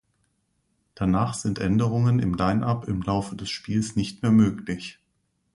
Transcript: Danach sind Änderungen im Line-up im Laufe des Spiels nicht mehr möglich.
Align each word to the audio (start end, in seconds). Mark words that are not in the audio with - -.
Danach 0.95 1.35
sind 1.35 1.59
Änderungen 1.59 2.17
im 2.17 2.33
Line-up 2.33 2.87
im 2.87 3.03
Laufe 3.03 3.35
des 3.35 3.51
Spiels 3.51 3.95
nicht 3.95 4.23
mehr 4.23 4.31
möglich. 4.31 4.97